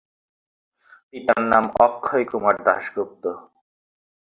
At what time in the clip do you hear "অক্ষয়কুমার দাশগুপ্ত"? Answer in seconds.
1.85-3.23